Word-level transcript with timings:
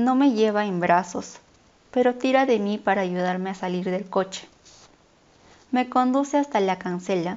No 0.00 0.14
me 0.14 0.32
lleva 0.32 0.64
en 0.64 0.80
brazos, 0.80 1.40
pero 1.90 2.14
tira 2.14 2.46
de 2.46 2.58
mí 2.58 2.78
para 2.78 3.02
ayudarme 3.02 3.50
a 3.50 3.54
salir 3.54 3.84
del 3.90 4.08
coche. 4.08 4.48
Me 5.72 5.90
conduce 5.90 6.38
hasta 6.38 6.58
la 6.60 6.78
cancela 6.78 7.36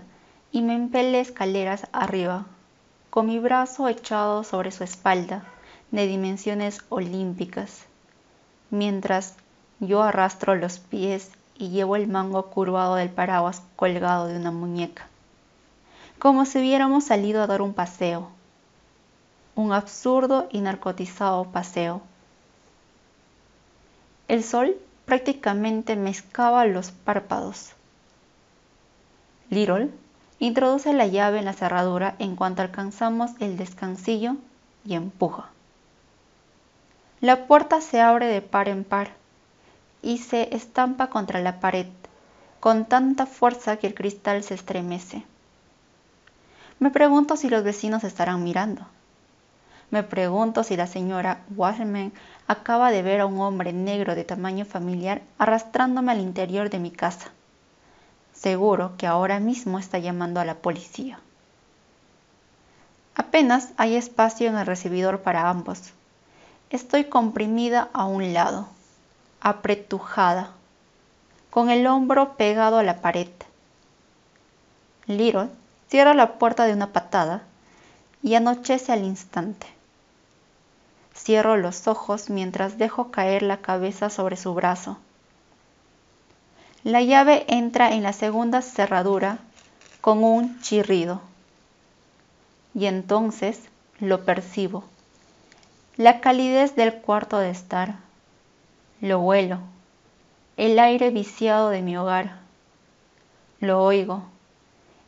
y 0.53 0.61
me 0.61 0.73
empele 0.73 1.19
escaleras 1.19 1.87
arriba, 1.91 2.45
con 3.09 3.25
mi 3.25 3.37
brazo 3.37 3.89
echado 3.89 4.45
sobre 4.45 4.71
su 4.71 4.85
espalda, 4.85 5.43
de 5.91 6.07
dimensiones 6.07 6.79
olímpicas, 6.87 7.83
mientras 8.69 9.35
yo 9.81 10.01
arrastro 10.01 10.55
los 10.55 10.79
pies 10.79 11.31
y 11.57 11.67
llevo 11.67 11.97
el 11.97 12.07
mango 12.07 12.45
curvado 12.45 12.95
del 12.95 13.09
paraguas 13.09 13.61
colgado 13.75 14.27
de 14.27 14.37
una 14.37 14.51
muñeca, 14.51 15.09
como 16.17 16.45
si 16.45 16.59
hubiéramos 16.59 17.03
salido 17.03 17.43
a 17.43 17.47
dar 17.47 17.61
un 17.61 17.73
paseo, 17.73 18.29
un 19.53 19.73
absurdo 19.73 20.47
y 20.49 20.61
narcotizado 20.61 21.43
paseo. 21.51 22.01
El 24.27 24.43
sol 24.43 24.77
prácticamente 25.05 25.95
me 25.95 26.09
excava 26.09 26.65
los 26.65 26.91
párpados. 26.91 27.73
Little 29.49 29.89
introduce 30.39 30.93
la 30.93 31.07
llave 31.07 31.39
en 31.39 31.45
la 31.45 31.53
cerradura 31.53 32.15
en 32.19 32.35
cuanto 32.35 32.61
alcanzamos 32.61 33.31
el 33.39 33.57
descansillo 33.57 34.35
y 34.85 34.95
empuja. 34.95 35.49
La 37.21 37.47
puerta 37.47 37.81
se 37.81 38.01
abre 38.01 38.27
de 38.27 38.41
par 38.41 38.67
en 38.67 38.83
par 38.83 39.11
y 40.01 40.17
se 40.17 40.55
estampa 40.55 41.09
contra 41.09 41.39
la 41.39 41.59
pared 41.59 41.87
con 42.59 42.85
tanta 42.85 43.25
fuerza 43.25 43.77
que 43.77 43.87
el 43.87 43.93
cristal 43.93 44.43
se 44.43 44.53
estremece. 44.53 45.23
Me 46.79 46.91
pregunto 46.91 47.35
si 47.35 47.49
los 47.49 47.63
vecinos 47.63 48.03
estarán 48.03 48.43
mirando. 48.43 48.85
Me 49.93 50.01
pregunto 50.01 50.63
si 50.63 50.75
la 50.75 50.87
señora 50.87 51.43
Wasserman 51.55 52.13
acaba 52.47 52.89
de 52.89 53.03
ver 53.03 53.21
a 53.21 53.27
un 53.27 53.39
hombre 53.39 53.73
negro 53.73 54.15
de 54.15 54.23
tamaño 54.23 54.65
familiar 54.65 55.21
arrastrándome 55.37 56.11
al 56.11 56.19
interior 56.19 56.71
de 56.71 56.79
mi 56.79 56.89
casa. 56.89 57.29
Seguro 58.33 58.93
que 58.97 59.05
ahora 59.05 59.39
mismo 59.39 59.77
está 59.77 59.99
llamando 59.99 60.39
a 60.39 60.45
la 60.45 60.55
policía. 60.55 61.19
Apenas 63.13 63.69
hay 63.77 63.95
espacio 63.95 64.49
en 64.49 64.57
el 64.57 64.65
recibidor 64.65 65.21
para 65.21 65.47
ambos. 65.47 65.93
Estoy 66.71 67.03
comprimida 67.03 67.89
a 67.93 68.05
un 68.05 68.33
lado 68.33 68.69
apretujada, 69.41 70.53
con 71.51 71.69
el 71.69 71.85
hombro 71.85 72.35
pegado 72.35 72.79
a 72.79 72.83
la 72.83 72.99
pared. 72.99 73.29
Little 75.05 75.49
cierra 75.87 76.15
la 76.15 76.39
puerta 76.39 76.65
de 76.65 76.73
una 76.73 76.87
patada 76.87 77.43
y 78.23 78.33
anochece 78.33 78.91
al 78.91 79.03
instante. 79.03 79.67
Cierro 81.15 81.57
los 81.57 81.87
ojos 81.87 82.29
mientras 82.29 82.77
dejo 82.77 83.11
caer 83.11 83.43
la 83.43 83.57
cabeza 83.57 84.09
sobre 84.09 84.35
su 84.35 84.53
brazo. 84.53 84.97
La 86.83 87.01
llave 87.01 87.45
entra 87.47 87.93
en 87.93 88.03
la 88.03 88.13
segunda 88.13 88.61
cerradura 88.61 89.37
con 90.01 90.23
un 90.23 90.59
chirrido. 90.61 91.21
Y 92.73 92.87
entonces 92.87 93.61
lo 93.99 94.25
percibo. 94.25 94.83
La 95.95 96.19
calidez 96.19 96.75
del 96.75 96.95
cuarto 96.95 97.37
de 97.37 97.51
estar 97.51 97.95
lo 98.99 99.19
huelo, 99.19 99.59
el 100.55 100.79
aire 100.79 101.09
viciado 101.09 101.69
de 101.69 101.81
mi 101.81 101.97
hogar. 101.97 102.37
Lo 103.59 103.83
oigo, 103.83 104.23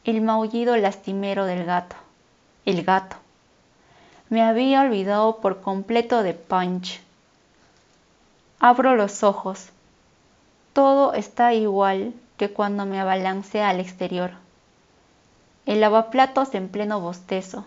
el 0.03 0.21
maullido 0.21 0.75
lastimero 0.75 1.45
del 1.45 1.63
gato, 1.63 1.95
el 2.65 2.83
gato. 2.83 3.15
Me 4.29 4.41
había 4.41 4.81
olvidado 4.81 5.37
por 5.37 5.61
completo 5.61 6.23
de 6.23 6.33
Punch. 6.33 7.01
Abro 8.59 8.95
los 8.95 9.23
ojos. 9.23 9.69
Todo 10.73 11.13
está 11.13 11.53
igual 11.53 12.13
que 12.37 12.49
cuando 12.51 12.85
me 12.85 12.99
abalancé 12.99 13.61
al 13.61 13.79
exterior. 13.79 14.31
El 15.65 15.81
lavaplatos 15.81 16.53
en 16.55 16.69
pleno 16.69 16.99
bostezo. 16.99 17.65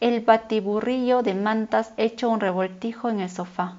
El 0.00 0.20
batiburrillo 0.20 1.22
de 1.22 1.34
mantas 1.34 1.92
hecho 1.96 2.28
un 2.28 2.40
revoltijo 2.40 3.08
en 3.08 3.20
el 3.20 3.30
sofá 3.30 3.76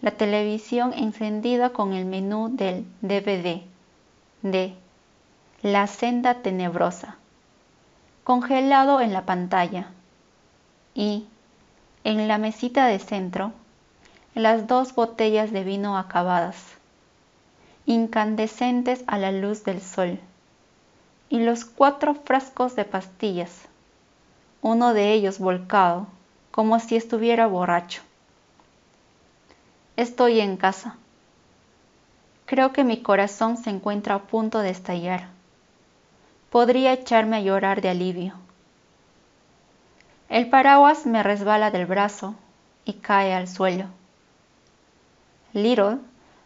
la 0.00 0.12
televisión 0.12 0.92
encendida 0.94 1.70
con 1.70 1.92
el 1.92 2.04
menú 2.04 2.50
del 2.52 2.84
DVD 3.00 3.62
de 4.42 4.74
La 5.62 5.88
senda 5.88 6.34
tenebrosa, 6.34 7.16
congelado 8.28 9.00
en 9.00 9.14
la 9.14 9.24
pantalla 9.24 9.86
y, 10.92 11.26
en 12.04 12.28
la 12.28 12.36
mesita 12.36 12.86
de 12.86 12.98
centro, 12.98 13.52
las 14.34 14.66
dos 14.66 14.94
botellas 14.94 15.50
de 15.50 15.64
vino 15.64 15.96
acabadas, 15.96 16.62
incandescentes 17.86 19.02
a 19.06 19.16
la 19.16 19.32
luz 19.32 19.64
del 19.64 19.80
sol, 19.80 20.20
y 21.30 21.38
los 21.38 21.64
cuatro 21.64 22.12
frascos 22.12 22.76
de 22.76 22.84
pastillas, 22.84 23.62
uno 24.60 24.92
de 24.92 25.14
ellos 25.14 25.38
volcado, 25.38 26.06
como 26.50 26.80
si 26.80 26.96
estuviera 26.96 27.46
borracho. 27.46 28.02
Estoy 29.96 30.40
en 30.40 30.58
casa. 30.58 30.98
Creo 32.44 32.74
que 32.74 32.84
mi 32.84 33.00
corazón 33.00 33.56
se 33.56 33.70
encuentra 33.70 34.16
a 34.16 34.22
punto 34.24 34.58
de 34.58 34.68
estallar. 34.68 35.37
Podría 36.50 36.92
echarme 36.92 37.36
a 37.36 37.40
llorar 37.40 37.82
de 37.82 37.90
alivio. 37.90 38.34
El 40.30 40.48
paraguas 40.48 41.04
me 41.04 41.22
resbala 41.22 41.70
del 41.70 41.86
brazo 41.86 42.34
y 42.84 42.94
cae 42.94 43.34
al 43.34 43.48
suelo. 43.48 43.86
Little 45.52 45.98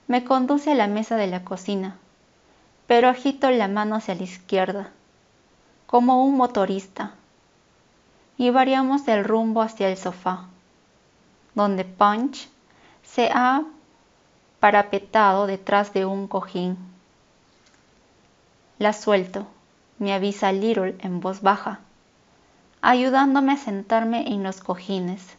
me 0.09 0.25
conduce 0.25 0.73
a 0.73 0.75
la 0.75 0.89
mesa 0.89 1.17
de 1.17 1.27
la 1.27 1.45
cocina, 1.45 1.97
pero 2.87 3.09
agito 3.09 3.51
la 3.51 3.69
mano 3.69 3.97
hacia 3.97 4.15
la 4.15 4.25
izquierda, 4.25 4.91
como 5.87 6.25
un 6.25 6.37
motorista, 6.37 7.13
y 8.37 8.51
variamos 8.51 9.07
el 9.09 9.25
rumbo 9.25 9.63
hacia 9.63 9.89
el 9.89 9.97
sofá, 9.97 10.47
donde 11.55 11.85
Punch 11.85 12.49
se 13.05 13.31
ha 13.33 13.63
parapetado 14.59 15.47
detrás 15.47 15.93
de 15.93 16.07
un 16.07 16.27
cojín. 16.27 16.77
La 18.79 18.93
suelto, 18.93 19.47
me 20.03 20.13
avisa 20.13 20.51
Little 20.51 20.97
en 20.99 21.21
voz 21.21 21.43
baja, 21.43 21.79
ayudándome 22.81 23.53
a 23.53 23.57
sentarme 23.57 24.33
en 24.33 24.43
los 24.43 24.61
cojines. 24.61 25.37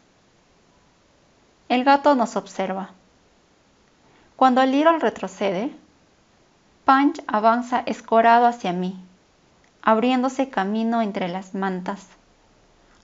El 1.68 1.84
gato 1.84 2.14
nos 2.14 2.34
observa. 2.36 2.88
Cuando 4.36 4.64
Little 4.64 5.00
retrocede, 5.00 5.70
Punch 6.86 7.22
avanza 7.26 7.82
escorado 7.84 8.46
hacia 8.46 8.72
mí, 8.72 8.98
abriéndose 9.82 10.48
camino 10.48 11.02
entre 11.02 11.28
las 11.28 11.54
mantas, 11.54 12.06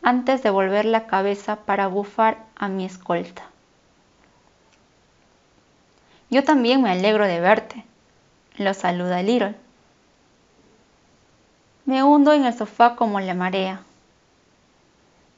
antes 0.03 0.43
de 0.43 0.49
volver 0.49 0.87
la 0.87 1.07
cabeza 1.07 1.57
para 1.57 1.89
bufar 1.89 2.39
a 2.57 2.69
mi 2.69 2.87
escolta. 2.87 3.43
Yo 6.31 6.43
también 6.43 6.81
me 6.81 6.91
alegro 6.91 7.27
de 7.27 7.39
verte, 7.39 7.85
lo 8.57 8.73
saluda 8.73 9.23
Little. 9.23 9.57
Me 11.91 12.05
hundo 12.05 12.33
en 12.33 12.45
el 12.45 12.55
sofá 12.55 12.95
como 12.95 13.19
la 13.19 13.35
marea. 13.35 13.83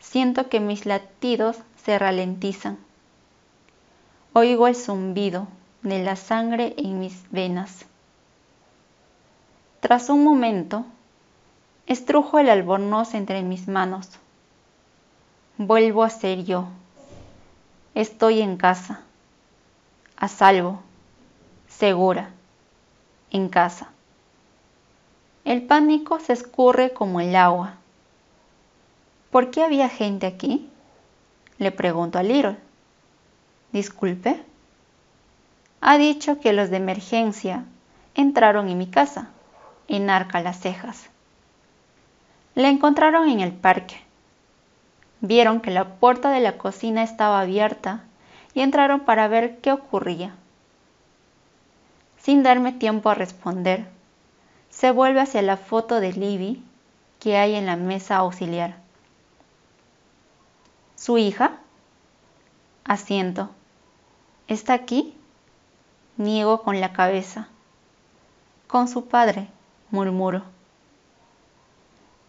Siento 0.01 0.51
que 0.51 0.61
mis 0.61 0.85
latidos 0.85 1.57
se 1.83 1.99
ralentizan. 1.99 2.77
Oigo 4.35 4.69
el 4.69 4.77
zumbido 4.77 5.49
de 5.81 6.05
la 6.05 6.15
sangre 6.15 6.75
en 6.77 7.01
mis 7.01 7.25
venas. 7.31 7.87
Tras 9.81 10.11
un 10.11 10.25
momento, 10.25 10.85
estrujo 11.87 12.39
el 12.39 12.51
albornoz 12.51 13.15
entre 13.15 13.43
mis 13.43 13.67
manos. 13.67 14.11
Vuelvo 15.57 16.05
a 16.05 16.11
ser 16.11 16.45
yo. 16.45 16.67
Estoy 17.95 18.43
en 18.43 18.59
casa 18.59 19.01
a 20.17 20.29
salvo, 20.29 20.83
segura, 21.67 22.29
en 23.31 23.49
casa. 23.49 23.92
El 25.45 25.63
pánico 25.63 26.21
se 26.21 26.33
escurre 26.33 26.93
como 26.93 27.21
el 27.21 27.35
agua. 27.35 27.75
¿Por 29.31 29.51
qué 29.51 29.65
había 29.65 29.89
gente 29.89 30.27
aquí? 30.27 30.69
Le 31.59 31.73
pregunto 31.73 32.19
a 32.19 32.23
Little. 32.23 32.57
Disculpe. 33.73 34.41
Ha 35.81 35.99
dicho 35.99 36.39
que 36.39 36.53
los 36.53 36.71
de 36.71 36.77
emergencia 36.77 37.65
entraron 38.15 38.69
en 38.69 38.79
mi 38.79 38.87
casa. 38.87 39.31
Enarca 39.89 40.41
las 40.41 40.61
cejas. 40.61 41.09
Le 42.55 42.69
encontraron 42.69 43.29
en 43.29 43.41
el 43.41 43.53
parque. 43.53 44.01
Vieron 45.21 45.61
que 45.61 45.71
la 45.71 45.97
puerta 45.97 46.31
de 46.31 46.41
la 46.41 46.57
cocina 46.57 47.03
estaba 47.03 47.41
abierta 47.41 48.05
y 48.55 48.61
entraron 48.61 49.01
para 49.01 49.27
ver 49.29 49.59
qué 49.59 49.73
ocurría. 49.73 50.35
Sin 52.19 52.43
darme 52.43 52.73
tiempo 52.73 53.11
a 53.11 53.15
responder, 53.15 53.89
se 54.73 54.91
vuelve 54.91 55.21
hacia 55.21 55.43
la 55.43 55.57
foto 55.57 56.01
de 56.01 56.13
Libby 56.13 56.65
que 57.21 57.37
hay 57.37 57.55
en 57.55 57.67
la 57.67 57.77
mesa 57.77 58.17
auxiliar. 58.17 58.77
¿Su 60.97 61.19
hija? 61.19 61.59
Asiento. 62.85 63.51
¿Está 64.49 64.73
aquí? 64.73 65.15
Niego 66.17 66.63
con 66.63 66.81
la 66.81 66.93
cabeza. 66.93 67.49
Con 68.67 68.89
su 68.89 69.07
padre, 69.07 69.49
murmuro. 69.91 70.43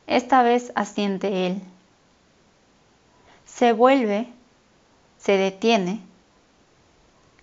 Esta 0.05 0.43
vez 0.43 0.71
asiente 0.75 1.47
él. 1.47 1.61
Se 3.45 3.71
vuelve, 3.71 4.27
se 5.17 5.37
detiene, 5.37 6.01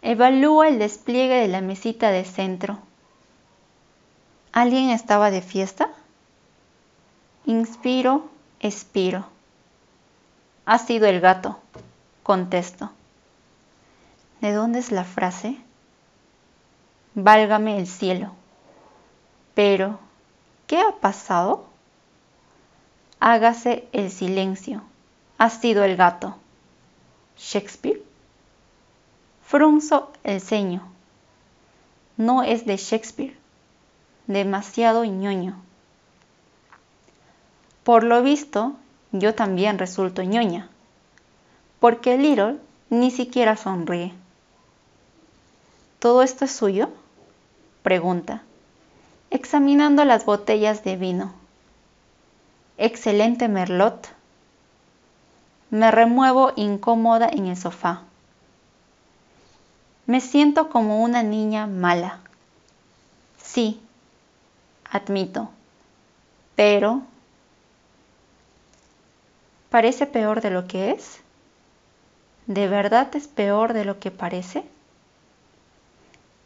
evalúa 0.03 0.69
el 0.69 0.79
despliegue 0.79 1.37
de 1.37 1.49
la 1.49 1.63
mesita 1.63 2.11
de 2.11 2.25
centro. 2.25 2.79
¿Alguien 4.53 4.91
estaba 4.91 5.31
de 5.31 5.43
fiesta? 5.43 5.91
Inspiro, 7.47 8.29
expiro. 8.59 9.27
Ha 10.67 10.79
sido 10.79 11.07
el 11.07 11.21
gato, 11.21 11.61
contesto. 12.25 12.91
¿De 14.41 14.53
dónde 14.53 14.81
es 14.81 14.91
la 14.91 15.05
frase? 15.05 15.57
Válgame 17.15 17.79
el 17.79 17.87
cielo. 17.87 18.33
Pero, 19.55 20.01
¿qué 20.67 20.81
ha 20.81 20.93
pasado? 21.01 21.67
Hágase 23.21 23.89
el 23.93 24.11
silencio. 24.11 24.83
Ha 25.39 25.51
sido 25.51 25.85
el 25.85 25.97
gato. 25.97 26.37
¿Shakespeare? 27.37 28.03
Frunzo 29.45 30.13
el 30.25 30.41
ceño. 30.41 30.83
No 32.17 32.43
es 32.43 32.67
de 32.67 32.77
Shakespeare. 32.77 33.40
Demasiado 34.31 35.05
ñoño. 35.05 35.61
Por 37.83 38.05
lo 38.05 38.23
visto, 38.23 38.75
yo 39.11 39.35
también 39.35 39.77
resulto 39.77 40.23
ñoña, 40.23 40.69
porque 41.81 42.17
Little 42.17 42.61
ni 42.91 43.11
siquiera 43.11 43.57
sonríe. 43.57 44.15
¿Todo 45.99 46.23
esto 46.23 46.45
es 46.45 46.53
suyo? 46.53 46.91
Pregunta, 47.83 48.43
examinando 49.31 50.05
las 50.05 50.25
botellas 50.25 50.85
de 50.85 50.95
vino. 50.95 51.33
Excelente 52.79 53.49
merlot. 53.49 54.11
Me 55.71 55.91
remuevo 55.91 56.53
incómoda 56.55 57.29
en 57.29 57.49
el 57.49 57.57
sofá. 57.57 58.03
Me 60.07 60.21
siento 60.21 60.71
como 60.71 61.03
una 61.03 61.25
niña 61.25 61.67
mala. 61.67 62.21
Sí, 63.43 63.81
admito, 64.91 65.49
pero 66.57 67.03
¿parece 69.71 70.07
peor 70.07 70.41
de 70.41 70.51
lo 70.51 70.67
que 70.67 70.91
es? 70.91 71.21
¿De 72.47 72.69
verdad 72.69 73.15
es 73.15 73.29
peor 73.29 73.73
de 73.73 73.85
lo 73.85 74.01
que 74.01 74.11
parece? 74.11 74.65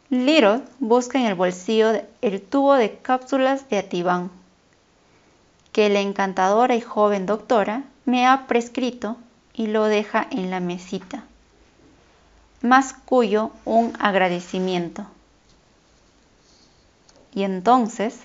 Little 0.09 0.61
busca 0.79 1.19
en 1.19 1.25
el 1.25 1.35
bolsillo 1.35 2.03
el 2.21 2.41
tubo 2.41 2.75
de 2.75 2.97
cápsulas 2.99 3.67
de 3.69 3.79
Ativan 3.79 4.29
que 5.75 5.89
la 5.89 5.99
encantadora 5.99 6.73
y 6.75 6.79
joven 6.79 7.25
doctora 7.25 7.83
me 8.05 8.25
ha 8.25 8.47
prescrito 8.47 9.17
y 9.53 9.67
lo 9.67 9.83
deja 9.83 10.25
en 10.31 10.49
la 10.49 10.61
mesita, 10.61 11.25
más 12.61 12.93
cuyo 12.93 13.51
un 13.65 13.91
agradecimiento. 13.99 15.05
Y 17.33 17.43
entonces, 17.43 18.19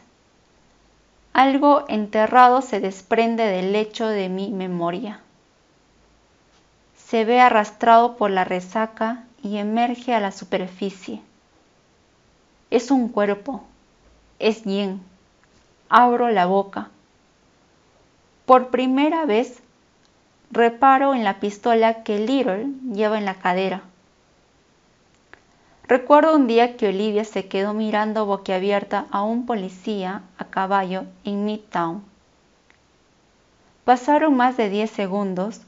algo 1.32 1.84
enterrado 1.88 2.62
se 2.62 2.80
desprende 2.80 3.44
del 3.44 3.72
lecho 3.72 4.06
de 4.06 4.28
mi 4.28 4.50
memoria. 4.50 5.20
Se 6.96 7.24
ve 7.24 7.40
arrastrado 7.40 8.16
por 8.16 8.30
la 8.30 8.44
resaca 8.44 9.24
y 9.42 9.56
emerge 9.56 10.14
a 10.14 10.20
la 10.20 10.32
superficie 10.32 11.22
es 12.70 12.90
un 12.90 13.08
cuerpo. 13.08 13.64
Es 14.38 14.64
bien. 14.64 15.02
Abro 15.88 16.30
la 16.30 16.46
boca. 16.46 16.88
Por 18.46 18.68
primera 18.68 19.24
vez 19.26 19.60
reparo 20.52 21.14
en 21.14 21.24
la 21.24 21.40
pistola 21.40 22.02
que 22.02 22.18
Little 22.18 22.68
lleva 22.92 23.18
en 23.18 23.24
la 23.24 23.34
cadera. 23.34 23.82
Recuerdo 25.90 26.36
un 26.36 26.46
día 26.46 26.76
que 26.76 26.86
Olivia 26.86 27.24
se 27.24 27.48
quedó 27.48 27.74
mirando 27.74 28.24
boquiabierta 28.24 29.06
a 29.10 29.24
un 29.24 29.44
policía 29.44 30.22
a 30.38 30.44
caballo 30.44 31.02
en 31.24 31.44
Midtown. 31.44 32.04
Pasaron 33.84 34.36
más 34.36 34.56
de 34.56 34.70
diez 34.70 34.92
segundos 34.92 35.62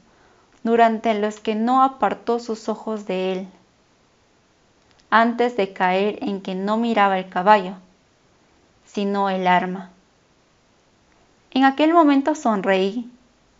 durante 0.63 1.13
los 1.13 1.41
que 1.41 1.55
no 1.55 1.83
apartó 1.83 2.39
sus 2.39 2.69
ojos 2.69 3.05
de 3.05 3.33
él 3.33 3.47
antes 5.09 5.57
de 5.57 5.73
caer 5.73 6.19
en 6.21 6.39
que 6.39 6.55
no 6.55 6.77
miraba 6.77 7.19
el 7.19 7.27
caballo, 7.27 7.73
sino 8.85 9.29
el 9.29 9.45
arma. 9.45 9.89
En 11.51 11.65
aquel 11.65 11.91
momento 11.91 12.33
sonreí 12.33 13.11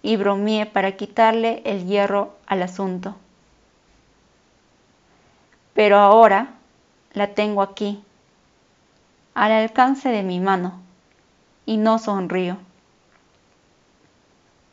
y 0.01 0.15
bromeé 0.15 0.65
para 0.65 0.93
quitarle 0.93 1.61
el 1.65 1.87
hierro 1.87 2.37
al 2.47 2.63
asunto. 2.63 3.15
Pero 5.73 5.97
ahora 5.97 6.53
la 7.13 7.33
tengo 7.33 7.61
aquí, 7.61 8.03
al 9.33 9.51
alcance 9.51 10.09
de 10.09 10.23
mi 10.23 10.39
mano, 10.39 10.79
y 11.65 11.77
no 11.77 11.99
sonrío. 11.99 12.57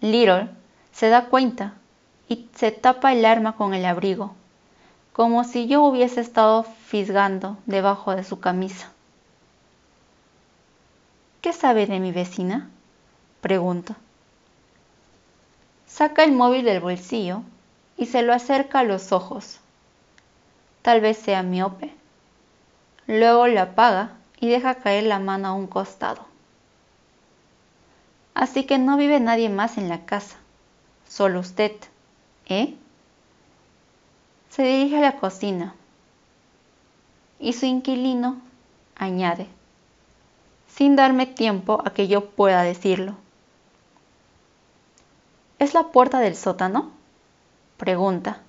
Little 0.01 0.49
se 0.93 1.09
da 1.09 1.27
cuenta 1.27 1.75
y 2.29 2.49
se 2.55 2.73
tapa 2.73 3.13
el 3.13 3.25
arma 3.25 3.57
con 3.57 3.75
el 3.75 3.85
abrigo 3.85 4.35
como 5.13 5.45
si 5.45 5.67
yo 5.67 5.83
hubiese 5.83 6.21
estado 6.21 6.63
fisgando 6.63 7.59
debajo 7.67 8.15
de 8.15 8.25
su 8.25 8.41
camisa. 8.41 8.91
¿Qué 11.43 11.53
sabe 11.53 11.87
de 11.87 12.01
mi 12.01 12.13
vecina? 12.13 12.71
Pregunto. 13.41 13.95
Saca 15.87 16.23
el 16.25 16.33
móvil 16.33 16.65
del 16.65 16.81
bolsillo 16.81 17.43
y 17.97 18.07
se 18.07 18.23
lo 18.23 18.33
acerca 18.33 18.79
a 18.79 18.85
los 18.85 19.13
ojos. 19.13 19.61
Tal 20.83 21.01
vez 21.01 21.19
sea 21.19 21.43
miope. 21.43 21.95
Luego 23.07 23.47
lo 23.47 23.61
apaga 23.61 24.13
y 24.41 24.49
deja 24.49 24.77
caer 24.77 25.05
la 25.05 25.19
mano 25.19 25.49
a 25.49 25.53
un 25.53 25.67
costado. 25.67 26.25
Así 28.35 28.65
que 28.65 28.79
no 28.79 28.97
vive 28.97 29.21
nadie 29.21 29.49
más 29.49 29.77
en 29.77 29.89
la 29.89 30.07
casa, 30.07 30.37
solo 31.09 31.41
usted, 31.41 31.73
¿eh? 32.47 32.75
Se 34.49 34.63
dirige 34.63 34.99
a 34.99 35.01
la 35.01 35.17
cocina 35.17 35.75
y 37.39 37.53
su 37.53 37.67
inquilino 37.67 38.41
añade, 38.97 39.47
sin 40.69 40.97
darme 40.97 41.27
tiempo 41.27 41.83
a 41.85 41.91
que 41.91 42.09
yo 42.09 42.31
pueda 42.31 42.63
decirlo. 42.63 43.17
¿Es 45.59 45.75
la 45.75 45.89
puerta 45.89 46.21
del 46.21 46.37
sótano? 46.37 46.91
Pregunta, 47.77 48.41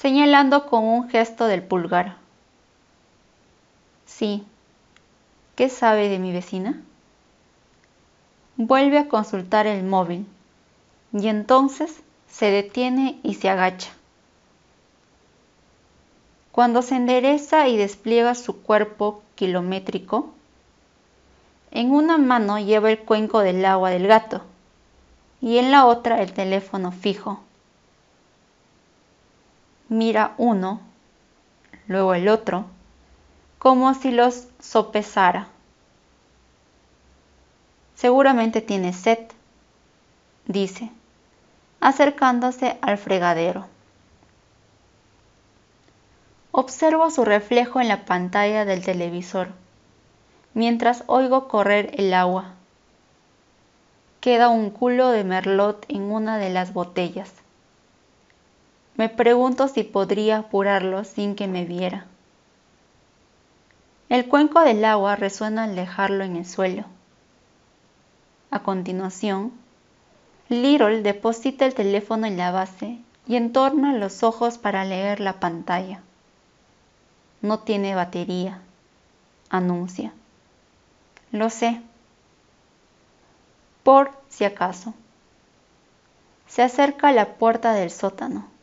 señalando 0.00 0.64
con 0.64 0.84
un 0.84 1.10
gesto 1.10 1.46
del 1.46 1.62
pulgar. 1.62 2.16
Sí. 4.06 4.46
¿Qué 5.56 5.68
sabe 5.68 6.08
de 6.08 6.18
mi 6.18 6.32
vecina? 6.32 6.80
Vuelve 8.56 8.96
a 8.96 9.08
consultar 9.08 9.66
el 9.66 9.84
móvil 9.84 10.26
y 11.12 11.28
entonces 11.28 12.00
se 12.28 12.50
detiene 12.50 13.20
y 13.22 13.34
se 13.34 13.50
agacha. 13.50 13.90
Cuando 16.50 16.80
se 16.80 16.96
endereza 16.96 17.68
y 17.68 17.76
despliega 17.76 18.34
su 18.34 18.62
cuerpo 18.62 19.22
kilométrico, 19.34 20.30
en 21.72 21.90
una 21.90 22.16
mano 22.16 22.58
lleva 22.58 22.90
el 22.90 23.00
cuenco 23.00 23.40
del 23.40 23.62
agua 23.66 23.90
del 23.90 24.06
gato 24.06 24.40
y 25.42 25.58
en 25.58 25.70
la 25.70 25.84
otra 25.84 26.22
el 26.22 26.32
teléfono 26.32 26.90
fijo. 26.90 27.40
Mira 29.90 30.34
uno, 30.38 30.80
luego 31.88 32.14
el 32.14 32.28
otro, 32.28 32.66
como 33.58 33.92
si 33.94 34.12
los 34.12 34.46
sopesara. 34.60 35.48
Seguramente 37.96 38.60
tiene 38.60 38.92
sed, 38.92 39.18
dice, 40.46 40.92
acercándose 41.80 42.78
al 42.82 42.98
fregadero. 42.98 43.66
Observo 46.52 47.10
su 47.10 47.24
reflejo 47.24 47.80
en 47.80 47.88
la 47.88 48.04
pantalla 48.04 48.64
del 48.64 48.84
televisor, 48.84 49.48
mientras 50.54 51.02
oigo 51.08 51.48
correr 51.48 51.90
el 51.98 52.14
agua. 52.14 52.52
Queda 54.20 54.50
un 54.50 54.70
culo 54.70 55.08
de 55.08 55.24
merlot 55.24 55.84
en 55.88 56.12
una 56.12 56.38
de 56.38 56.50
las 56.50 56.72
botellas. 56.72 57.32
Me 59.00 59.08
pregunto 59.08 59.66
si 59.66 59.82
podría 59.82 60.36
apurarlo 60.36 61.04
sin 61.04 61.34
que 61.34 61.48
me 61.48 61.64
viera. 61.64 62.04
El 64.10 64.28
cuenco 64.28 64.60
del 64.60 64.84
agua 64.84 65.16
resuena 65.16 65.64
al 65.64 65.74
dejarlo 65.74 66.22
en 66.22 66.36
el 66.36 66.44
suelo. 66.44 66.84
A 68.50 68.62
continuación, 68.62 69.52
Little 70.50 71.00
deposita 71.00 71.64
el 71.64 71.72
teléfono 71.72 72.26
en 72.26 72.36
la 72.36 72.50
base 72.50 72.98
y 73.26 73.36
entorna 73.36 73.94
los 73.94 74.22
ojos 74.22 74.58
para 74.58 74.84
leer 74.84 75.20
la 75.20 75.40
pantalla. 75.40 76.02
No 77.40 77.60
tiene 77.60 77.94
batería, 77.94 78.60
anuncia. 79.48 80.12
Lo 81.32 81.48
sé. 81.48 81.80
Por 83.82 84.10
si 84.28 84.44
acaso. 84.44 84.92
Se 86.46 86.62
acerca 86.62 87.08
a 87.08 87.12
la 87.12 87.36
puerta 87.36 87.72
del 87.72 87.90
sótano. 87.90 88.59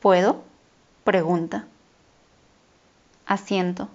¿Puedo? 0.00 0.42
pregunta. 1.04 1.66
Asiento. 3.26 3.88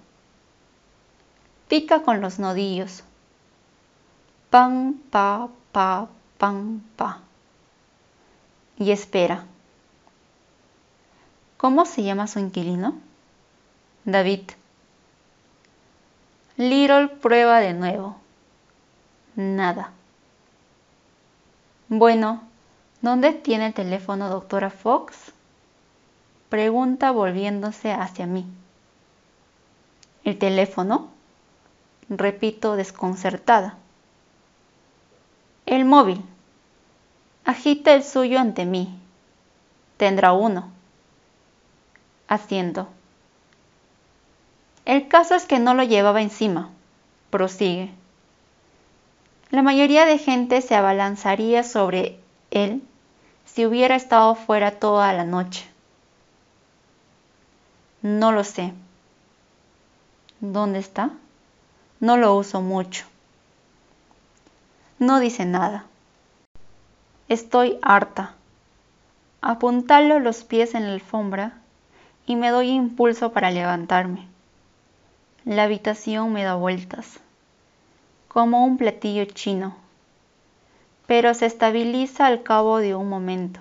Pica 1.68 2.02
con 2.02 2.20
los 2.20 2.38
nodillos. 2.38 3.04
Pan, 4.50 5.00
pa, 5.10 5.48
pa, 5.72 6.08
pan, 6.38 6.84
pa. 6.96 7.20
Y 8.78 8.90
espera. 8.90 9.44
¿Cómo 11.56 11.84
se 11.86 12.02
llama 12.02 12.26
su 12.26 12.38
inquilino? 12.38 12.94
David. 14.04 14.50
Little 16.56 17.08
prueba 17.08 17.60
de 17.60 17.72
nuevo. 17.72 18.16
Nada. 19.36 19.92
Bueno, 21.88 22.42
¿dónde 23.02 23.32
tiene 23.32 23.66
el 23.66 23.74
teléfono 23.74 24.28
doctora 24.28 24.70
Fox? 24.70 25.33
Pregunta 26.54 27.10
volviéndose 27.10 27.90
hacia 27.90 28.26
mí. 28.26 28.46
¿El 30.22 30.38
teléfono? 30.38 31.08
Repito 32.08 32.76
desconcertada. 32.76 33.76
El 35.66 35.84
móvil. 35.84 36.22
Agita 37.44 37.92
el 37.92 38.04
suyo 38.04 38.38
ante 38.38 38.66
mí. 38.66 38.96
Tendrá 39.96 40.32
uno. 40.32 40.70
Haciendo. 42.28 42.86
El 44.84 45.08
caso 45.08 45.34
es 45.34 45.46
que 45.46 45.58
no 45.58 45.74
lo 45.74 45.82
llevaba 45.82 46.22
encima. 46.22 46.70
Prosigue. 47.30 47.90
La 49.50 49.62
mayoría 49.62 50.06
de 50.06 50.18
gente 50.18 50.60
se 50.60 50.76
abalanzaría 50.76 51.64
sobre 51.64 52.20
él 52.52 52.80
si 53.44 53.66
hubiera 53.66 53.96
estado 53.96 54.36
fuera 54.36 54.78
toda 54.78 55.12
la 55.14 55.24
noche. 55.24 55.73
No 58.04 58.32
lo 58.32 58.44
sé. 58.44 58.74
¿Dónde 60.40 60.78
está? 60.78 61.12
No 62.00 62.18
lo 62.18 62.36
uso 62.36 62.60
mucho. 62.60 63.06
No 64.98 65.20
dice 65.20 65.46
nada. 65.46 65.86
Estoy 67.30 67.78
harta. 67.80 68.34
Apuntalo 69.40 70.20
los 70.20 70.44
pies 70.44 70.74
en 70.74 70.86
la 70.86 70.92
alfombra 70.92 71.54
y 72.26 72.36
me 72.36 72.50
doy 72.50 72.68
impulso 72.72 73.32
para 73.32 73.50
levantarme. 73.50 74.28
La 75.46 75.62
habitación 75.62 76.30
me 76.30 76.44
da 76.44 76.56
vueltas, 76.56 77.20
como 78.28 78.66
un 78.66 78.76
platillo 78.76 79.24
chino, 79.24 79.76
pero 81.06 81.32
se 81.32 81.46
estabiliza 81.46 82.26
al 82.26 82.42
cabo 82.42 82.80
de 82.80 82.94
un 82.94 83.08
momento 83.08 83.60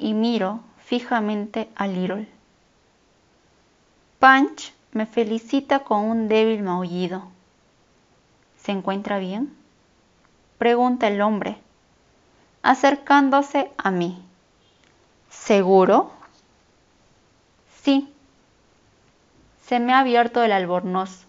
y 0.00 0.14
miro 0.14 0.58
fijamente 0.78 1.68
a 1.76 1.86
Little. 1.86 2.35
Punch 4.26 4.74
me 4.90 5.06
felicita 5.06 5.84
con 5.84 6.00
un 6.02 6.26
débil 6.26 6.60
maullido. 6.64 7.28
¿Se 8.56 8.72
encuentra 8.72 9.20
bien? 9.20 9.56
Pregunta 10.58 11.06
el 11.06 11.20
hombre, 11.20 11.58
acercándose 12.60 13.70
a 13.78 13.92
mí. 13.92 14.20
¿Seguro? 15.30 16.10
Sí. 17.84 18.12
Se 19.62 19.78
me 19.78 19.92
ha 19.92 20.00
abierto 20.00 20.42
el 20.42 20.50
albornoz. 20.50 21.24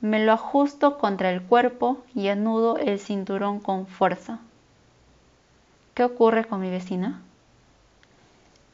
Me 0.00 0.24
lo 0.24 0.32
ajusto 0.32 0.98
contra 0.98 1.30
el 1.30 1.42
cuerpo 1.42 2.02
y 2.12 2.26
anudo 2.26 2.76
el 2.76 2.98
cinturón 2.98 3.60
con 3.60 3.86
fuerza. 3.86 4.40
¿Qué 5.94 6.02
ocurre 6.02 6.44
con 6.44 6.60
mi 6.60 6.70
vecina? 6.70 7.22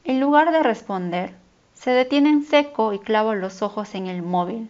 En 0.05 0.19
lugar 0.19 0.51
de 0.51 0.63
responder, 0.63 1.42
se 1.73 1.91
detiene 1.91 2.29
en 2.29 2.43
seco 2.43 2.93
y 2.93 2.99
clavo 2.99 3.35
los 3.35 3.61
ojos 3.61 3.95
en 3.95 4.07
el 4.07 4.21
móvil. 4.21 4.69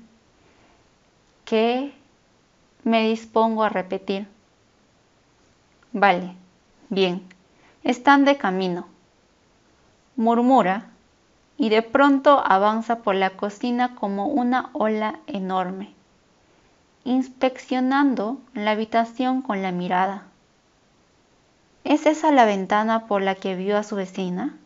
¿Qué? 1.45 1.93
Me 2.83 3.07
dispongo 3.07 3.63
a 3.63 3.69
repetir. 3.69 4.27
Vale, 5.91 6.35
bien, 6.89 7.23
están 7.83 8.25
de 8.25 8.37
camino. 8.37 8.87
Murmura 10.15 10.87
y 11.57 11.69
de 11.69 11.81
pronto 11.81 12.41
avanza 12.45 12.99
por 12.99 13.15
la 13.15 13.31
cocina 13.31 13.95
como 13.95 14.27
una 14.27 14.69
ola 14.73 15.19
enorme, 15.27 15.93
inspeccionando 17.03 18.37
la 18.53 18.71
habitación 18.71 19.41
con 19.41 19.61
la 19.61 19.71
mirada. 19.71 20.23
¿Es 21.83 22.05
esa 22.05 22.31
la 22.31 22.45
ventana 22.45 23.07
por 23.07 23.21
la 23.21 23.35
que 23.35 23.55
vio 23.55 23.77
a 23.77 23.83
su 23.83 23.95
vecina? 23.95 24.57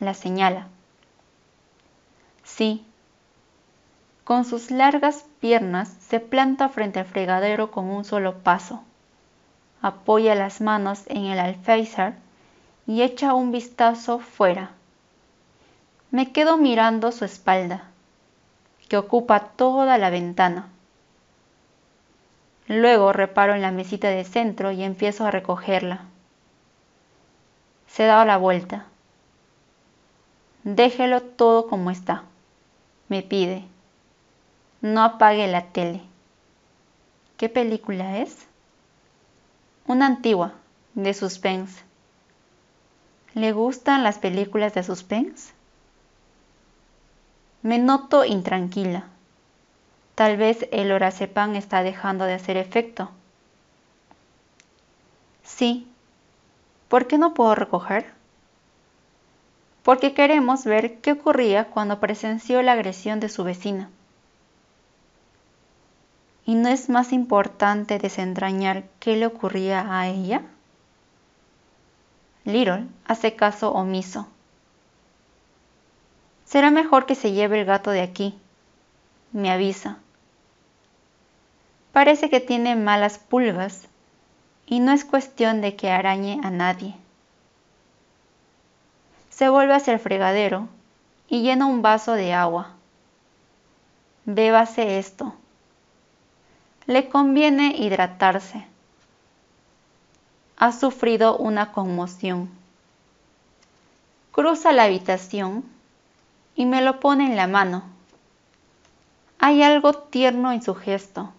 La 0.00 0.14
señala. 0.14 0.68
Sí. 2.56 2.84
Con 4.24 4.44
sus 4.44 4.70
largas 4.70 5.24
piernas 5.40 5.88
se 5.88 6.20
planta 6.20 6.68
frente 6.68 7.00
al 7.00 7.06
fregadero 7.06 7.70
con 7.70 7.86
un 7.86 8.04
solo 8.04 8.40
paso. 8.40 8.82
Apoya 9.80 10.34
las 10.34 10.60
manos 10.60 11.04
en 11.06 11.24
el 11.24 11.38
alféizar 11.38 12.14
y 12.86 13.00
echa 13.00 13.32
un 13.32 13.52
vistazo 13.52 14.18
fuera. 14.18 14.72
Me 16.10 16.30
quedo 16.32 16.58
mirando 16.58 17.10
su 17.10 17.24
espalda, 17.24 17.84
que 18.86 18.98
ocupa 18.98 19.40
toda 19.40 19.96
la 19.96 20.10
ventana. 20.10 20.68
Luego 22.68 23.14
reparo 23.14 23.54
en 23.54 23.62
la 23.62 23.72
mesita 23.72 24.08
de 24.08 24.24
centro 24.24 24.72
y 24.72 24.82
empiezo 24.82 25.24
a 25.24 25.30
recogerla. 25.30 26.02
Se 27.86 28.04
da 28.04 28.26
la 28.26 28.36
vuelta. 28.36 28.84
Déjelo 30.64 31.22
todo 31.22 31.66
como 31.66 31.90
está 31.90 32.24
me 33.08 33.22
pide. 33.22 33.64
No 34.80 35.02
apague 35.02 35.46
la 35.48 35.66
tele. 35.72 36.02
¿Qué 37.36 37.48
película 37.48 38.18
es? 38.18 38.46
Una 39.86 40.06
antigua, 40.06 40.54
de 40.94 41.12
suspense. 41.14 41.82
¿Le 43.34 43.52
gustan 43.52 44.02
las 44.02 44.18
películas 44.18 44.74
de 44.74 44.82
suspense? 44.82 45.52
Me 47.62 47.78
noto 47.78 48.24
intranquila. 48.24 49.06
Tal 50.14 50.36
vez 50.36 50.68
el 50.72 50.92
oracepan 50.92 51.56
está 51.56 51.82
dejando 51.82 52.24
de 52.24 52.34
hacer 52.34 52.56
efecto. 52.56 53.10
Sí. 55.42 55.88
¿Por 56.88 57.06
qué 57.06 57.18
no 57.18 57.34
puedo 57.34 57.54
recoger? 57.54 58.12
Porque 59.82 60.14
queremos 60.14 60.64
ver 60.64 61.00
qué 61.00 61.12
ocurría 61.12 61.66
cuando 61.70 61.98
presenció 61.98 62.62
la 62.62 62.72
agresión 62.72 63.20
de 63.20 63.28
su 63.28 63.44
vecina. 63.44 63.90
¿Y 66.44 66.54
no 66.54 66.68
es 66.68 66.88
más 66.88 67.12
importante 67.12 67.98
desentrañar 67.98 68.84
qué 69.00 69.16
le 69.16 69.26
ocurría 69.26 69.98
a 69.98 70.08
ella? 70.08 70.42
Little 72.44 72.86
hace 73.04 73.34
caso 73.34 73.72
omiso. 73.72 74.26
Será 76.44 76.70
mejor 76.70 77.06
que 77.06 77.14
se 77.14 77.32
lleve 77.32 77.60
el 77.60 77.66
gato 77.66 77.90
de 77.90 78.02
aquí, 78.02 78.38
me 79.32 79.50
avisa. 79.50 79.98
Parece 81.92 82.30
que 82.30 82.40
tiene 82.40 82.76
malas 82.76 83.18
pulgas 83.18 83.88
y 84.66 84.80
no 84.80 84.92
es 84.92 85.04
cuestión 85.04 85.60
de 85.60 85.76
que 85.76 85.90
arañe 85.90 86.40
a 86.42 86.50
nadie 86.50 86.96
se 89.34 89.48
vuelve 89.48 89.74
hacia 89.74 89.94
el 89.94 90.00
fregadero 90.00 90.68
y 91.28 91.42
llena 91.42 91.66
un 91.66 91.80
vaso 91.82 92.12
de 92.12 92.34
agua. 92.34 92.72
Bébase 94.24 94.98
esto. 94.98 95.34
Le 96.86 97.08
conviene 97.08 97.74
hidratarse. 97.76 98.66
Ha 100.58 100.72
sufrido 100.72 101.38
una 101.38 101.72
conmoción. 101.72 102.50
Cruza 104.32 104.72
la 104.72 104.84
habitación 104.84 105.64
y 106.54 106.66
me 106.66 106.82
lo 106.82 107.00
pone 107.00 107.24
en 107.24 107.36
la 107.36 107.46
mano. 107.46 107.84
Hay 109.38 109.62
algo 109.62 109.94
tierno 109.94 110.52
en 110.52 110.62
su 110.62 110.74
gesto. 110.74 111.32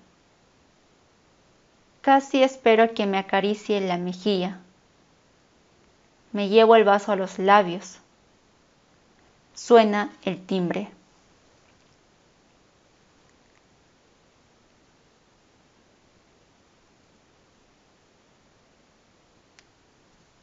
Casi 2.01 2.43
espero 2.43 2.93
que 2.93 3.05
me 3.05 3.17
acaricie 3.17 3.79
la 3.79 3.97
mejilla. 3.97 4.59
Me 6.33 6.49
llevo 6.49 6.75
el 6.75 6.83
vaso 6.83 7.11
a 7.11 7.15
los 7.15 7.39
labios. 7.39 7.99
Suena 9.53 10.11
el 10.23 10.45
timbre. 10.45 10.89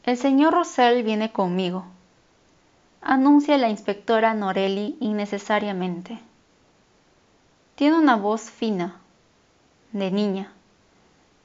El 0.05 0.17
señor 0.17 0.55
Russell 0.55 1.05
viene 1.05 1.31
conmigo, 1.31 1.85
anuncia 3.01 3.59
la 3.59 3.69
inspectora 3.69 4.35
Norelli 4.35 4.97
innecesariamente. 4.99 6.19
Tiene 7.77 7.97
una 7.97 8.17
voz 8.17 8.51
fina, 8.51 9.01
de 9.93 10.11
niña, 10.11 10.53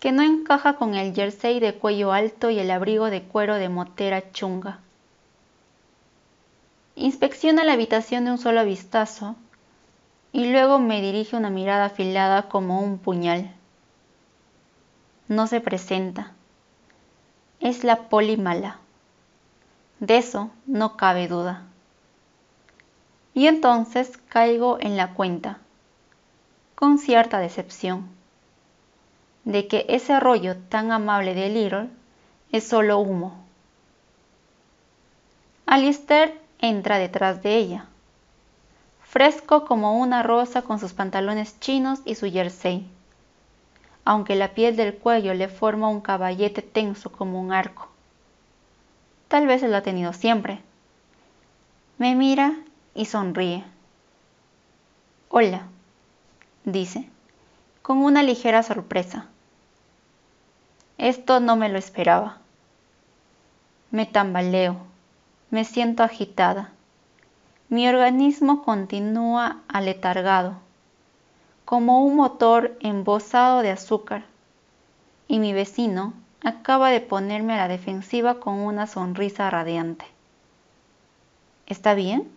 que 0.05 0.11
no 0.11 0.21
encaja 0.21 0.75
con 0.75 0.93
el 0.93 1.15
jersey 1.15 1.59
de 1.59 1.73
cuello 1.73 2.13
alto 2.13 2.51
y 2.51 2.59
el 2.59 2.69
abrigo 2.69 3.09
de 3.09 3.23
cuero 3.23 3.55
de 3.55 3.69
motera 3.69 4.31
chunga. 4.31 4.77
Inspecciona 6.93 7.63
la 7.63 7.73
habitación 7.73 8.25
de 8.25 8.29
un 8.29 8.37
solo 8.37 8.63
vistazo 8.65 9.35
y 10.31 10.51
luego 10.51 10.77
me 10.77 11.01
dirige 11.01 11.35
una 11.35 11.49
mirada 11.49 11.85
afilada 11.85 12.49
como 12.49 12.81
un 12.81 12.99
puñal. 12.99 13.51
No 15.27 15.47
se 15.47 15.59
presenta. 15.59 16.33
Es 17.59 17.83
la 17.83 18.07
poli 18.07 18.37
mala. 18.37 18.77
De 19.99 20.17
eso 20.17 20.51
no 20.67 20.97
cabe 20.97 21.27
duda. 21.27 21.63
Y 23.33 23.47
entonces 23.47 24.19
caigo 24.29 24.77
en 24.79 24.97
la 24.97 25.15
cuenta, 25.15 25.57
con 26.75 26.99
cierta 26.99 27.39
decepción, 27.39 28.07
de 29.45 29.67
que 29.67 29.85
ese 29.87 30.19
rollo 30.19 30.57
tan 30.57 30.91
amable 30.91 31.33
de 31.33 31.49
Little 31.49 31.89
es 32.51 32.67
solo 32.67 32.99
humo. 32.99 33.37
Alistair 35.65 36.39
entra 36.59 36.99
detrás 36.99 37.41
de 37.41 37.55
ella 37.55 37.85
fresco 39.15 39.63
como 39.63 39.97
una 39.97 40.23
rosa 40.23 40.63
con 40.63 40.77
sus 40.77 40.91
pantalones 40.91 41.57
chinos 41.61 42.01
y 42.03 42.15
su 42.15 42.29
jersey, 42.29 42.85
aunque 44.03 44.35
la 44.35 44.49
piel 44.49 44.75
del 44.75 44.93
cuello 44.93 45.33
le 45.33 45.47
forma 45.47 45.87
un 45.87 46.01
caballete 46.01 46.61
tenso 46.61 47.09
como 47.13 47.39
un 47.39 47.53
arco. 47.53 47.87
Tal 49.29 49.47
vez 49.47 49.63
lo 49.63 49.73
ha 49.73 49.83
tenido 49.83 50.11
siempre. 50.11 50.59
Me 51.97 52.13
mira 52.13 52.57
y 52.93 53.05
sonríe. 53.05 53.63
Hola, 55.29 55.61
dice, 56.65 57.07
con 57.81 57.99
una 57.99 58.21
ligera 58.21 58.63
sorpresa. 58.63 59.29
Esto 60.97 61.41
no 61.41 61.57
me 61.57 61.67
lo 61.67 61.77
esperaba. 61.77 62.37
Me 63.91 64.05
tambaleo, 64.05 64.77
me 65.49 65.65
siento 65.65 66.03
agitada. 66.03 66.71
Mi 67.67 67.89
organismo 67.89 68.63
continúa 68.63 69.61
aletargado, 69.67 70.55
como 71.65 72.05
un 72.05 72.15
motor 72.15 72.77
embosado 72.79 73.61
de 73.61 73.71
azúcar, 73.71 74.23
y 75.27 75.39
mi 75.39 75.51
vecino 75.51 76.13
acaba 76.43 76.91
de 76.91 77.01
ponerme 77.01 77.55
a 77.55 77.57
la 77.57 77.67
defensiva 77.67 78.39
con 78.39 78.59
una 78.59 78.87
sonrisa 78.87 79.49
radiante. 79.49 80.05
¿Está 81.67 81.93
bien? 81.93 82.31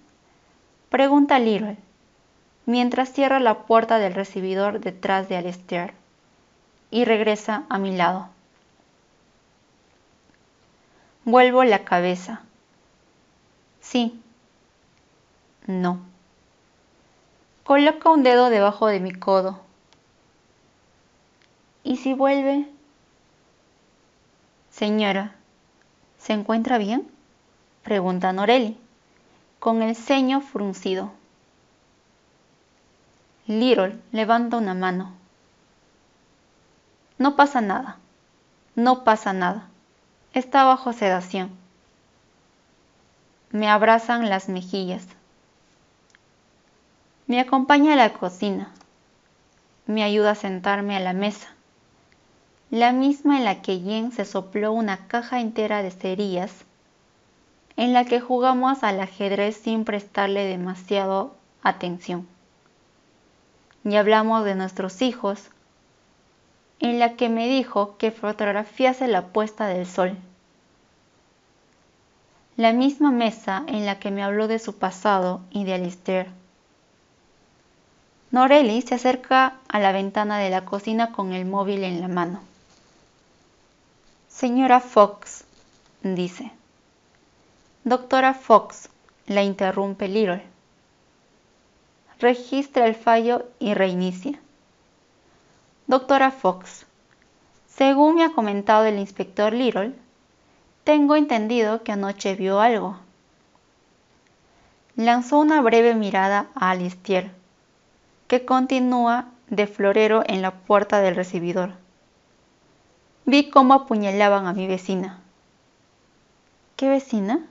Pregunta 0.88 1.38
Little, 1.38 1.76
mientras 2.66 3.12
cierra 3.12 3.38
la 3.38 3.58
puerta 3.66 3.98
del 3.98 4.14
recibidor 4.14 4.80
detrás 4.80 5.28
de 5.28 5.36
Alistair 5.36 5.92
y 6.90 7.04
regresa 7.04 7.64
a 7.68 7.78
mi 7.78 7.94
lado. 7.96 8.30
Vuelvo 11.30 11.62
la 11.62 11.84
cabeza. 11.84 12.40
Sí, 13.82 14.18
no. 15.66 16.00
Coloca 17.64 18.08
un 18.08 18.22
dedo 18.22 18.48
debajo 18.48 18.86
de 18.86 18.98
mi 18.98 19.12
codo. 19.12 19.60
¿Y 21.84 21.98
si 21.98 22.14
vuelve? 22.14 22.66
Señora, 24.70 25.34
¿se 26.16 26.32
encuentra 26.32 26.78
bien? 26.78 27.06
Pregunta 27.82 28.32
Norelli, 28.32 28.78
con 29.58 29.82
el 29.82 29.96
ceño 29.96 30.40
fruncido. 30.40 31.12
Little 33.46 34.00
levanta 34.12 34.56
una 34.56 34.72
mano. 34.72 35.12
No 37.18 37.36
pasa 37.36 37.60
nada. 37.60 37.98
No 38.76 39.04
pasa 39.04 39.34
nada. 39.34 39.68
Está 40.34 40.64
bajo 40.64 40.92
sedación. 40.92 41.50
Me 43.50 43.68
abrazan 43.68 44.28
las 44.28 44.48
mejillas. 44.48 45.06
Me 47.26 47.40
acompaña 47.40 47.94
a 47.94 47.96
la 47.96 48.12
cocina. 48.12 48.70
Me 49.86 50.02
ayuda 50.02 50.32
a 50.32 50.34
sentarme 50.34 50.96
a 50.96 51.00
la 51.00 51.14
mesa. 51.14 51.48
La 52.70 52.92
misma 52.92 53.38
en 53.38 53.46
la 53.46 53.62
que 53.62 53.80
Jen 53.80 54.12
se 54.12 54.26
sopló 54.26 54.72
una 54.72 55.08
caja 55.08 55.40
entera 55.40 55.82
de 55.82 55.90
cerillas, 55.90 56.66
en 57.76 57.94
la 57.94 58.04
que 58.04 58.20
jugamos 58.20 58.82
al 58.82 59.00
ajedrez 59.00 59.56
sin 59.56 59.84
prestarle 59.84 60.44
demasiado 60.44 61.34
atención. 61.62 62.28
Y 63.84 63.96
hablamos 63.96 64.44
de 64.44 64.54
nuestros 64.54 65.00
hijos, 65.00 65.50
en 66.80 66.98
la 66.98 67.16
que 67.16 67.28
me 67.28 67.48
dijo 67.48 67.96
que 67.96 68.10
fotografiase 68.10 69.08
la 69.08 69.26
puesta 69.26 69.66
del 69.66 69.86
sol. 69.86 70.16
La 72.56 72.72
misma 72.72 73.10
mesa 73.10 73.64
en 73.66 73.86
la 73.86 73.98
que 73.98 74.10
me 74.10 74.22
habló 74.22 74.48
de 74.48 74.58
su 74.58 74.76
pasado 74.76 75.40
y 75.50 75.64
de 75.64 75.74
Alistair 75.74 76.38
Norelli 78.30 78.82
se 78.82 78.94
acerca 78.94 79.56
a 79.68 79.80
la 79.80 79.90
ventana 79.90 80.38
de 80.38 80.50
la 80.50 80.66
cocina 80.66 81.12
con 81.12 81.32
el 81.32 81.46
móvil 81.46 81.82
en 81.82 82.02
la 82.02 82.08
mano. 82.08 82.42
Señora 84.28 84.80
Fox, 84.80 85.44
dice. 86.02 86.52
Doctora 87.84 88.34
Fox, 88.34 88.90
la 89.26 89.42
interrumpe 89.42 90.08
Little. 90.08 90.42
Registra 92.20 92.86
el 92.86 92.94
fallo 92.94 93.46
y 93.58 93.72
reinicia. 93.72 94.38
Doctora 95.88 96.30
Fox, 96.30 96.84
según 97.66 98.16
me 98.16 98.24
ha 98.24 98.34
comentado 98.34 98.84
el 98.84 98.98
inspector 98.98 99.54
Little, 99.54 99.94
tengo 100.84 101.16
entendido 101.16 101.82
que 101.82 101.92
anoche 101.92 102.34
vio 102.34 102.60
algo. 102.60 102.98
Lanzó 104.96 105.38
una 105.38 105.62
breve 105.62 105.94
mirada 105.94 106.48
a 106.54 106.72
Alistier 106.72 107.30
que 108.26 108.44
continúa 108.44 109.28
de 109.48 109.66
florero 109.66 110.24
en 110.26 110.42
la 110.42 110.50
puerta 110.50 111.00
del 111.00 111.16
recibidor. 111.16 111.72
Vi 113.24 113.48
cómo 113.48 113.72
apuñalaban 113.72 114.46
a 114.46 114.52
mi 114.52 114.66
vecina. 114.66 115.20
¿Qué 116.76 116.90
vecina? 116.90 117.46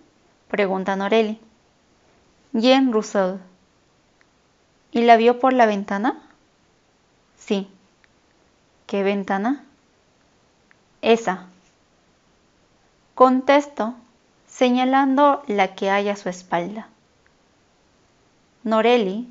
pregunta 0.47 0.95
Norelli. 0.95 1.39
Jen 2.54 2.93
Russell. 2.93 3.38
¿Y 4.91 5.02
la 5.02 5.17
vio 5.17 5.39
por 5.39 5.54
la 5.54 5.65
ventana? 5.65 6.21
Sí. 7.36 7.67
¿Qué 8.88 9.04
ventana? 9.04 9.63
Esa. 11.04 11.45
Contesto, 13.13 13.93
señalando 14.47 15.43
la 15.45 15.76
que 15.76 15.91
hay 15.91 16.10
a 16.10 16.15
su 16.15 16.30
espalda. 16.30 16.88
Norelli 18.63 19.30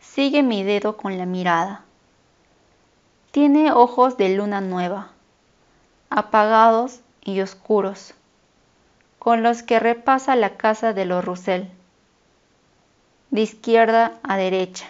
Sigue 0.00 0.42
mi 0.42 0.64
dedo 0.64 0.96
con 0.96 1.18
la 1.18 1.26
mirada. 1.26 1.82
Tiene 3.32 3.70
ojos 3.70 4.16
de 4.16 4.34
luna 4.34 4.62
nueva, 4.62 5.10
apagados 6.08 7.00
y 7.22 7.42
oscuros, 7.42 8.14
con 9.18 9.42
los 9.42 9.62
que 9.62 9.78
repasa 9.78 10.34
la 10.36 10.56
casa 10.56 10.94
de 10.94 11.04
los 11.04 11.22
Russell, 11.22 11.64
de 13.30 13.42
izquierda 13.42 14.14
a 14.22 14.38
derecha, 14.38 14.86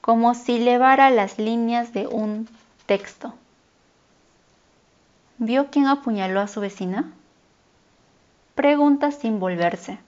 como 0.00 0.34
si 0.34 0.58
levara 0.58 1.10
las 1.10 1.38
líneas 1.38 1.92
de 1.92 2.06
un 2.06 2.48
texto. 2.86 3.34
¿Vio 5.38 5.70
quién 5.70 5.86
apuñaló 5.86 6.40
a 6.40 6.48
su 6.48 6.60
vecina? 6.60 7.12
Pregunta 8.54 9.10
sin 9.10 9.40
volverse. 9.40 9.98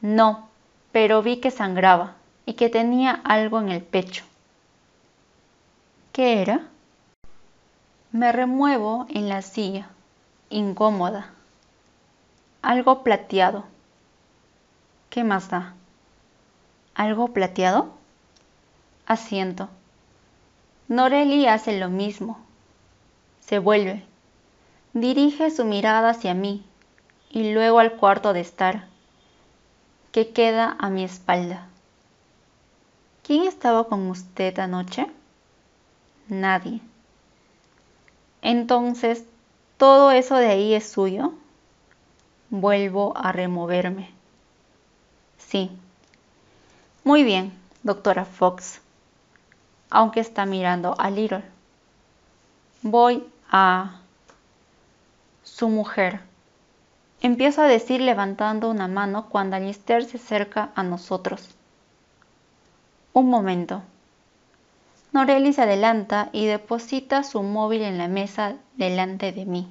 No, 0.00 0.48
pero 0.92 1.22
vi 1.22 1.38
que 1.38 1.50
sangraba 1.50 2.14
y 2.46 2.54
que 2.54 2.68
tenía 2.68 3.12
algo 3.24 3.60
en 3.60 3.68
el 3.68 3.82
pecho. 3.82 4.24
¿Qué 6.12 6.42
era? 6.42 6.68
Me 8.12 8.32
remuevo 8.32 9.06
en 9.10 9.28
la 9.28 9.42
silla, 9.42 9.88
incómoda. 10.48 11.30
Algo 12.62 13.02
plateado. 13.02 13.64
¿Qué 15.10 15.22
más 15.22 15.50
da? 15.50 15.74
¿Algo 16.94 17.28
plateado? 17.28 17.90
Asiento. 19.06 19.68
Noreli 20.88 21.46
hace 21.46 21.78
lo 21.78 21.88
mismo. 21.88 22.38
Se 23.40 23.58
vuelve. 23.58 24.04
Dirige 24.92 25.50
su 25.50 25.64
mirada 25.64 26.10
hacia 26.10 26.34
mí 26.34 26.64
y 27.30 27.52
luego 27.52 27.78
al 27.78 27.92
cuarto 27.96 28.32
de 28.32 28.40
estar, 28.40 28.86
que 30.12 30.30
queda 30.32 30.76
a 30.78 30.88
mi 30.88 31.04
espalda. 31.04 31.68
¿Quién 33.22 33.44
estaba 33.44 33.84
con 33.84 34.08
usted 34.08 34.58
anoche? 34.58 35.06
Nadie. 36.28 36.80
Entonces, 38.42 39.24
¿Todo 39.76 40.10
eso 40.10 40.36
de 40.36 40.46
ahí 40.46 40.72
es 40.72 40.88
suyo? 40.88 41.34
Vuelvo 42.48 43.12
a 43.14 43.30
removerme. 43.30 44.10
Sí. 45.36 45.70
Muy 47.04 47.24
bien, 47.24 47.52
doctora 47.82 48.24
Fox. 48.24 48.80
Aunque 49.90 50.20
está 50.20 50.46
mirando 50.46 50.94
a 50.98 51.10
Little. 51.10 51.44
Voy 52.82 53.26
a... 53.50 54.00
su 55.42 55.68
mujer. 55.68 56.20
Empiezo 57.20 57.62
a 57.62 57.66
decir 57.66 58.00
levantando 58.00 58.70
una 58.70 58.88
mano 58.88 59.28
cuando 59.28 59.56
Alistair 59.56 60.04
se 60.04 60.18
acerca 60.18 60.70
a 60.74 60.82
nosotros. 60.82 61.48
Un 63.12 63.30
momento. 63.30 63.82
Norelli 65.12 65.54
se 65.54 65.62
adelanta 65.62 66.28
y 66.32 66.44
deposita 66.44 67.22
su 67.22 67.42
móvil 67.42 67.82
en 67.82 67.96
la 67.96 68.06
mesa 68.06 68.56
delante 68.76 69.32
de 69.32 69.46
mí. 69.46 69.66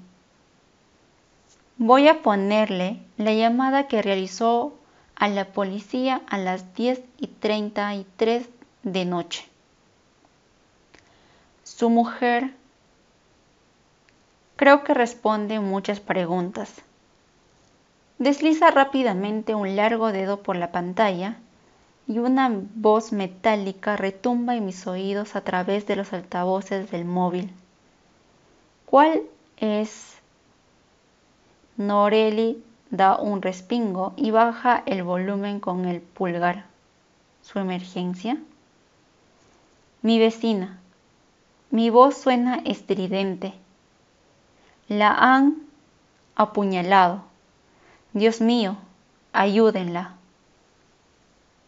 Voy 1.77 2.07
a 2.07 2.23
ponerle 2.23 2.99
la 3.17 3.33
llamada 3.33 3.87
que 3.87 4.01
realizó 4.01 4.73
a 5.15 5.27
la 5.27 5.45
policía 5.45 6.21
a 6.27 6.37
las 6.37 6.73
10 6.73 7.01
y 7.19 7.27
33 7.27 8.49
de 8.83 9.05
noche. 9.05 9.45
Su 11.65 11.89
mujer 11.89 12.53
creo 14.55 14.83
que 14.83 14.93
responde 14.93 15.59
muchas 15.59 15.99
preguntas. 15.99 16.71
Desliza 18.19 18.69
rápidamente 18.69 19.55
un 19.55 19.75
largo 19.75 20.11
dedo 20.11 20.43
por 20.43 20.57
la 20.57 20.71
pantalla 20.71 21.37
y 22.07 22.19
una 22.19 22.51
voz 22.75 23.11
metálica 23.11 23.97
retumba 23.97 24.55
en 24.55 24.67
mis 24.67 24.85
oídos 24.85 25.35
a 25.35 25.41
través 25.41 25.87
de 25.87 25.95
los 25.95 26.13
altavoces 26.13 26.91
del 26.91 27.03
móvil. 27.03 27.51
¿Cuál 28.85 29.23
es? 29.57 30.17
Noreli 31.77 32.63
da 32.91 33.17
un 33.17 33.41
respingo 33.41 34.13
y 34.15 34.29
baja 34.29 34.83
el 34.85 35.01
volumen 35.01 35.59
con 35.59 35.85
el 35.85 35.99
pulgar. 35.99 36.65
¿Su 37.41 37.57
emergencia? 37.57 38.37
Mi 40.03 40.19
vecina. 40.19 40.79
Mi 41.71 41.89
voz 41.89 42.17
suena 42.17 42.61
estridente. 42.65 43.53
La 44.87 45.11
han 45.11 45.63
apuñalado. 46.35 47.23
Dios 48.13 48.39
mío, 48.39 48.77
ayúdenla. 49.33 50.13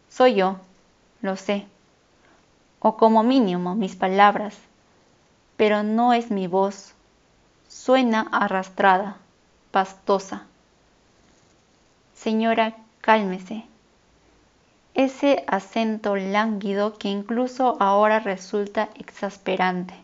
Soy 0.08 0.34
yo, 0.36 0.56
lo 1.20 1.36
sé, 1.36 1.66
o 2.80 2.96
como 2.96 3.22
mínimo 3.22 3.74
mis 3.74 3.96
palabras, 3.96 4.56
pero 5.56 5.82
no 5.82 6.12
es 6.12 6.30
mi 6.30 6.46
voz. 6.46 6.94
Suena 7.68 8.26
arrastrada, 8.32 9.18
pastosa. 9.70 10.44
Señora, 12.14 12.76
cálmese. 13.00 13.67
Ese 14.98 15.44
acento 15.46 16.16
lánguido 16.16 16.98
que 16.98 17.06
incluso 17.06 17.76
ahora 17.78 18.18
resulta 18.18 18.88
exasperante. 18.96 19.94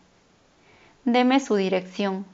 Deme 1.03 1.41
su 1.41 1.55
dirección. 1.55 2.25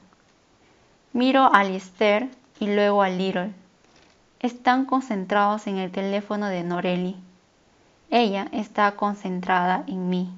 Miro 1.12 1.52
a 1.52 1.64
Lister 1.64 2.28
y 2.60 2.72
luego 2.72 3.02
a 3.02 3.08
Little. 3.08 3.52
Están 4.38 4.84
concentrados 4.84 5.66
en 5.66 5.78
el 5.78 5.90
teléfono 5.90 6.46
de 6.46 6.62
Norelli. 6.62 7.16
Ella 8.10 8.46
está 8.52 8.92
concentrada 8.92 9.82
en 9.88 10.08
mí. 10.08 10.30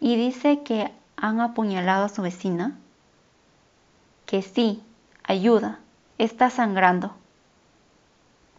¿Y 0.00 0.16
dice 0.16 0.62
que 0.62 0.90
han 1.16 1.42
apuñalado 1.42 2.06
a 2.06 2.08
su 2.08 2.22
vecina? 2.22 2.78
Que 4.24 4.40
sí, 4.40 4.82
ayuda, 5.22 5.80
está 6.16 6.48
sangrando. 6.48 7.14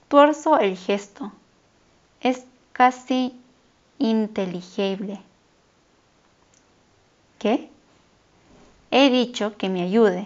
Tuerzo 0.10 0.60
el 0.60 0.78
gesto. 0.78 1.32
Es 2.26 2.44
casi 2.74 3.40
inteligible. 4.00 5.20
¿Qué? 7.38 7.70
He 8.90 9.12
dicho 9.12 9.56
que 9.58 9.70
me 9.70 9.84
ayude. 9.84 10.26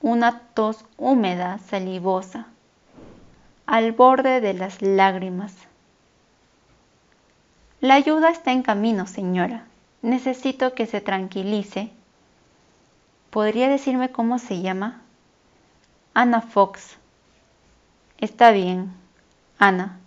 Una 0.00 0.40
tos 0.54 0.86
húmeda, 0.96 1.58
salivosa, 1.58 2.46
al 3.66 3.92
borde 3.92 4.40
de 4.40 4.54
las 4.54 4.80
lágrimas. 4.80 5.54
La 7.82 7.96
ayuda 7.96 8.30
está 8.30 8.52
en 8.52 8.62
camino, 8.62 9.06
señora. 9.06 9.66
Necesito 10.00 10.72
que 10.72 10.86
se 10.86 11.02
tranquilice. 11.02 11.90
¿Podría 13.28 13.68
decirme 13.68 14.10
cómo 14.10 14.38
se 14.38 14.62
llama? 14.62 15.02
Ana 16.14 16.40
Fox. 16.40 16.96
Está 18.16 18.52
bien, 18.52 18.90
Ana. 19.58 19.98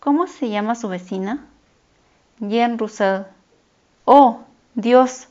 ¿Cómo 0.00 0.26
se 0.26 0.48
llama 0.48 0.74
su 0.74 0.88
vecina? 0.88 1.46
Jean 2.38 2.78
Roussel. 2.78 3.26
¡Oh, 4.04 4.40
Dios! 4.74 5.28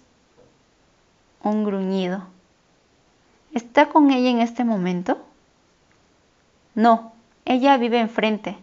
Un 1.41 1.63
gruñido. 1.63 2.23
¿Está 3.53 3.87
con 3.87 4.11
ella 4.11 4.29
en 4.29 4.39
este 4.39 4.65
momento? 4.65 5.17
No, 6.75 7.13
ella 7.45 7.77
vive 7.77 7.99
enfrente. 7.99 8.57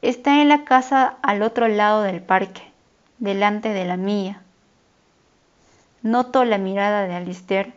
Está 0.00 0.40
en 0.40 0.48
la 0.48 0.64
casa 0.64 1.16
al 1.20 1.42
otro 1.42 1.66
lado 1.66 2.02
del 2.02 2.22
parque, 2.22 2.62
delante 3.18 3.70
de 3.70 3.84
la 3.84 3.96
mía. 3.96 4.40
Noto 6.02 6.44
la 6.44 6.58
mirada 6.58 7.08
de 7.08 7.16
Alistair 7.16 7.74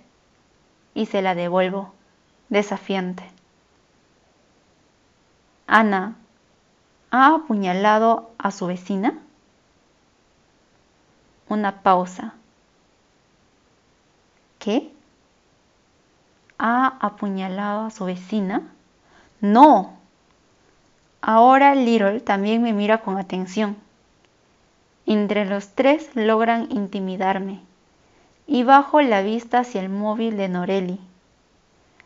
y 0.93 1.07
se 1.07 1.23
la 1.23 1.33
devuelvo, 1.33 1.93
desafiante. 2.49 3.23
Ana, 5.65 6.15
¿ha 7.11 7.35
apuñalado 7.35 8.31
a 8.37 8.51
su 8.51 8.67
vecina? 8.67 9.19
Una 11.49 11.83
pausa. 11.83 12.33
¿Qué? 14.57 14.91
¿Ha 16.57 16.97
apuñalado 16.99 17.85
a 17.85 17.91
su 17.91 18.05
vecina? 18.05 18.63
No, 19.41 20.01
Ahora 21.23 21.75
Little 21.75 22.19
también 22.19 22.63
me 22.63 22.73
mira 22.73 23.01
con 23.01 23.19
atención. 23.19 23.77
Entre 25.05 25.45
los 25.45 25.69
tres 25.75 26.09
logran 26.15 26.67
intimidarme 26.71 27.59
y 28.47 28.63
bajo 28.63 29.01
la 29.01 29.21
vista 29.21 29.59
hacia 29.59 29.81
el 29.81 29.89
móvil 29.89 30.35
de 30.35 30.49
Norelli. 30.49 30.99